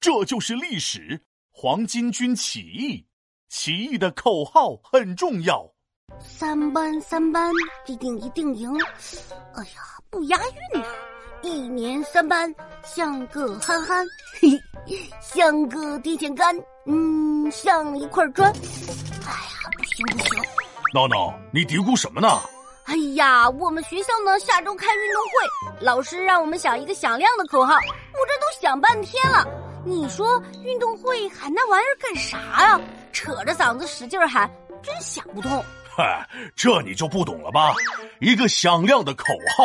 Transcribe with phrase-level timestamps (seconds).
[0.00, 1.20] 这就是历史。
[1.50, 3.06] 黄巾军起义，
[3.50, 5.70] 起义的口号很重要。
[6.26, 7.52] 三班三班，
[7.84, 8.70] 必定一定赢。
[9.54, 10.38] 哎呀，不押
[10.72, 10.86] 韵呐！
[11.42, 12.52] 一年三班，
[12.82, 14.06] 像个憨憨，
[14.40, 14.58] 嘿，
[15.20, 16.56] 像个电线杆，
[16.86, 18.50] 嗯，像一块砖。
[18.50, 20.42] 哎呀，不行不行！
[20.94, 22.40] 闹闹，你嘀咕什么呢？
[22.84, 27.78] 哎呀，我们学校呢下周开运动会，老师让我们想一个响亮的口号，我
[28.26, 29.46] 这都想半天了。
[29.84, 32.80] 你说运动会喊那玩意儿干啥呀？
[33.12, 34.50] 扯着嗓子使劲喊，
[34.82, 35.62] 真想不通。
[35.96, 37.74] 嗨，这你就不懂了吧？
[38.20, 39.24] 一个响亮的口
[39.56, 39.64] 号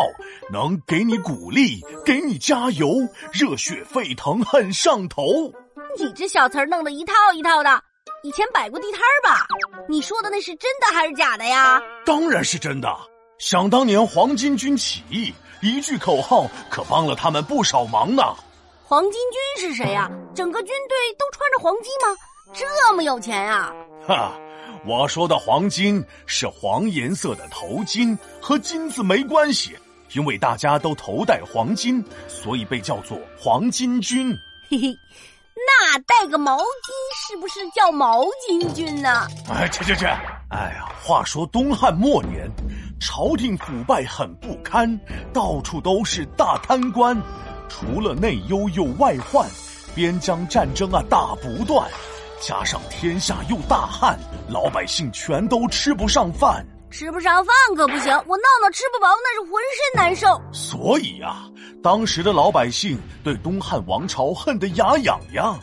[0.51, 2.87] 能给你鼓励，给你加油，
[3.31, 5.23] 热血沸腾，很上头。
[5.97, 7.83] 你这小词儿弄得一套一套的。
[8.23, 9.45] 以前摆过地摊儿吧？
[9.87, 11.81] 你说的那是真的还是假的呀？
[12.05, 12.89] 当然是真的。
[13.37, 18.23] 想当年黄巾军起义，一句口号可帮了他们不少忙呢。
[18.95, 20.09] 黄巾军是谁呀？
[20.33, 22.15] 整个军队都穿着黄金吗？
[22.53, 23.69] 这么有钱呀？
[24.07, 24.31] 哈，
[24.85, 29.77] 我说的黄金是黄颜色的头巾，和金子没关系。
[30.13, 34.33] 因为大家都头戴黄金，所以被叫做黄巾军。
[34.69, 34.97] 嘿嘿。
[35.67, 36.63] 那戴个毛巾
[37.17, 39.27] 是不是叫毛巾军呢？
[39.49, 40.05] 哎，去去去！
[40.05, 42.49] 哎呀，话说东汉末年，
[43.01, 44.97] 朝廷腐败很不堪，
[45.33, 47.21] 到处都是大贪官，
[47.77, 49.45] 除了内忧又外患，
[49.93, 51.85] 边疆战争啊打不断，
[52.39, 54.17] 加上天下又大旱，
[54.47, 56.65] 老百姓全都吃不上饭。
[56.89, 60.41] 吃不上饭可不行，我闹闹吃不饱那是浑身难受。
[60.53, 61.43] 所以呀，
[61.83, 65.59] 当时的老百姓对东汉王朝恨得牙痒痒。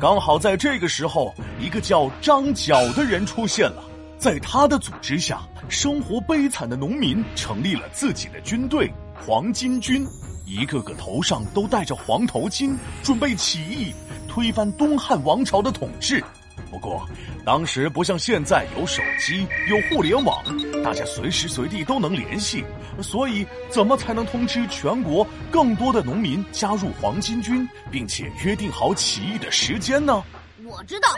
[0.00, 3.84] 刚好在这个时候，一个叫张角的人出现了，
[4.18, 8.92] 在他的组织下，生活悲惨的农民成立了自己的军队——
[9.24, 10.04] 黄巾军，
[10.44, 13.94] 一个个头上都戴着黄头巾，准备起义，
[14.28, 16.22] 推翻东汉王朝的统治。
[16.70, 17.08] 不过，
[17.44, 20.42] 当时不像现在有手机、有互联网，
[20.82, 22.64] 大家随时随地都能联系，
[23.00, 30.20] 所以怎么才能通知全国更多的农民加入黄巾军，并且约定好起义的时间呢？
[30.64, 31.08] 我知道，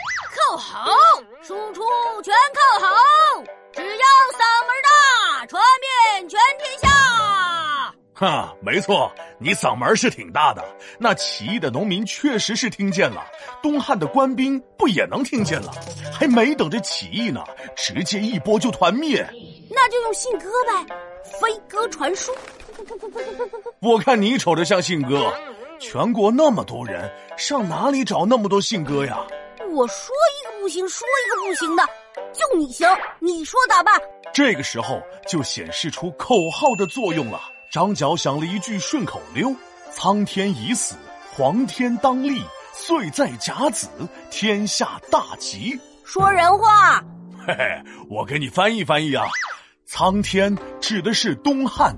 [0.50, 0.91] 靠好，
[1.43, 1.83] 输出
[2.23, 3.43] 全靠好，
[3.73, 4.77] 只要嗓门
[5.41, 6.94] 大，传遍全天下。
[8.17, 10.65] 哈，没错，你嗓门是挺大的。
[10.99, 13.27] 那起义的农民确实是听见了，
[13.61, 15.73] 东汉的官兵不也能听见了？
[16.13, 19.27] 还没等着起义呢，直接一波就团灭。
[19.69, 20.95] 那就用信鸽呗，
[21.41, 22.33] 飞鸽传书。
[23.81, 25.35] 我看你瞅着像信鸽，
[25.81, 29.19] 全国那么多人，上哪里找那么多信鸽呀？
[29.73, 31.83] 我说一个不行，说一个不行的，
[32.33, 32.89] 就你行，
[33.19, 34.01] 你说咋办？
[34.33, 37.41] 这个时候就显示出口号的作用了。
[37.75, 39.53] 张角想了一句顺口溜
[39.91, 40.95] ：“苍天已死，
[41.33, 42.41] 黄天当立，
[42.73, 43.89] 岁在甲子，
[44.31, 45.77] 天下大吉。”
[46.07, 47.03] 说人话。
[47.45, 49.27] 嘿嘿，我给你翻译翻译啊。
[49.87, 51.93] 苍天指的是东汉，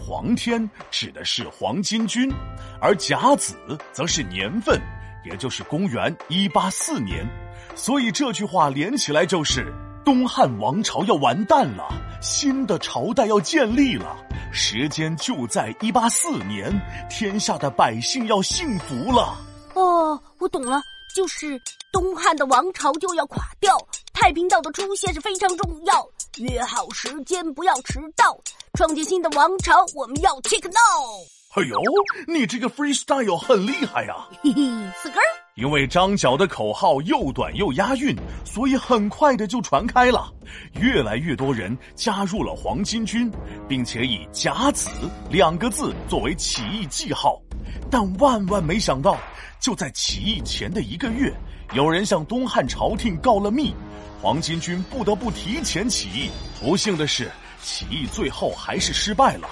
[0.00, 2.32] 黄天指的是黄巾军，
[2.80, 3.54] 而甲子
[3.92, 4.80] 则是年份，
[5.26, 7.28] 也就是公元一八四年。
[7.74, 9.70] 所以这句话连起来就是：
[10.06, 11.86] 东汉王朝要完蛋了，
[12.22, 14.16] 新的朝代要建立了。
[14.52, 16.72] 时间就在一八四年，
[17.08, 19.36] 天下的百姓要幸福了。
[19.74, 20.80] 哦，我懂了，
[21.14, 21.60] 就是
[21.92, 23.76] 东汉的王朝就要垮掉，
[24.12, 26.08] 太平道的出现是非常重要。
[26.38, 28.38] 约好时间，不要迟到，
[28.74, 31.24] 创建新的王朝，我们要 take now。
[31.54, 31.80] 哎呦，
[32.26, 34.14] 你这个 freestyle 很厉害呀！
[34.42, 34.62] 嘿嘿，
[35.02, 35.47] 四根儿。
[35.58, 40.32] 因为张角的口号又短又押韵，所以很快的就传开了。
[40.74, 43.28] 越来越多人加入了黄巾军，
[43.66, 44.88] 并且以“甲子”
[45.28, 47.42] 两个字作为起义记号。
[47.90, 49.18] 但万万没想到，
[49.58, 51.34] 就在起义前的一个月，
[51.74, 53.74] 有人向东汉朝廷告了密，
[54.22, 56.30] 黄巾军不得不提前起义。
[56.60, 57.28] 不幸的是，
[57.60, 59.48] 起义最后还是失败了。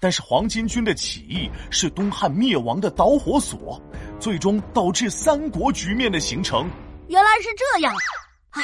[0.00, 3.82] 但是黄巾军的起义是东汉灭亡的导火索。
[4.20, 6.68] 最终导致三国局面的形成。
[7.08, 7.94] 原来是这样，
[8.50, 8.62] 唉，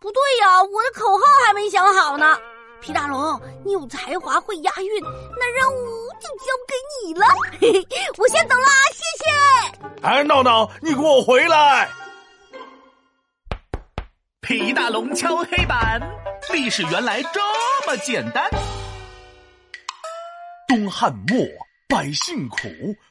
[0.00, 2.36] 不对呀，我的口号还没想好呢。
[2.80, 5.02] 皮大龙，你有才华，会押韵，
[5.38, 6.74] 那任务就交给
[7.06, 7.26] 你了。
[7.60, 10.02] 嘿嘿，我先走了，谢谢。
[10.02, 11.88] 哎，闹闹，你给我回来！
[14.40, 16.00] 皮大龙敲黑板，
[16.52, 17.40] 历史原来这
[17.86, 18.50] 么简单。
[20.66, 21.38] 东汉末，
[21.88, 22.58] 百姓苦，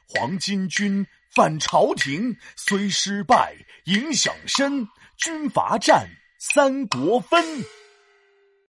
[0.06, 1.06] 黄巾军。
[1.34, 4.86] 反朝廷虽失败，影响深。
[5.16, 6.08] 军阀战，
[6.38, 7.42] 三国分。